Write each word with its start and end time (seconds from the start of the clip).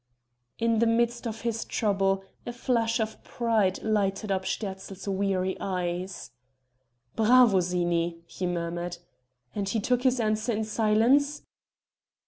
In 0.57 0.79
the 0.79 0.87
midst 0.87 1.27
of 1.27 1.41
his 1.41 1.63
trouble 1.63 2.23
a 2.47 2.53
flash 2.53 2.99
of 2.99 3.23
pride 3.23 3.83
lighted 3.83 4.31
up 4.31 4.45
Sterzl's 4.47 5.07
weary 5.07 5.55
eyes. 5.59 6.31
"Bravo, 7.15 7.59
Zini!" 7.59 8.17
he 8.25 8.47
murmured, 8.47 8.97
"and 9.53 9.69
he 9.69 9.79
took 9.79 10.01
this 10.01 10.19
answer 10.19 10.53
in 10.53 10.63
silence?" 10.63 11.43